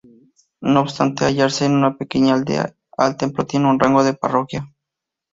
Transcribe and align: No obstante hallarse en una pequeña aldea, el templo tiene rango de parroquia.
No 0.61 0.79
obstante 0.79 1.25
hallarse 1.25 1.63
en 1.65 1.73
una 1.75 1.95
pequeña 1.95 2.33
aldea, 2.33 2.75
el 2.97 3.17
templo 3.17 3.45
tiene 3.45 3.71
rango 3.77 4.03
de 4.03 4.15
parroquia. 4.15 4.67